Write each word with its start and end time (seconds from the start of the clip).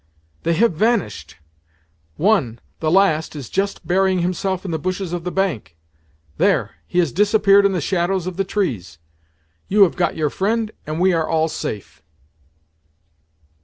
"They 0.41 0.53
have 0.55 0.73
vanished! 0.73 1.35
One 2.17 2.59
the 2.79 2.89
last 2.89 3.35
is 3.35 3.51
just 3.51 3.85
burying 3.85 4.23
himself 4.23 4.65
in 4.65 4.71
the 4.71 4.79
bushes 4.79 5.13
of 5.13 5.25
the 5.25 5.31
bank 5.31 5.77
There, 6.37 6.71
he 6.87 6.97
has 6.97 7.11
disappeared 7.11 7.67
in 7.67 7.73
the 7.73 7.81
shadows 7.81 8.25
of 8.25 8.35
the 8.35 8.43
trees! 8.43 8.97
You 9.67 9.83
have 9.83 9.95
got 9.95 10.17
your 10.17 10.31
friend, 10.31 10.71
and 10.87 10.99
we 10.99 11.13
are 11.13 11.29
all 11.29 11.47
safe!" 11.49 12.01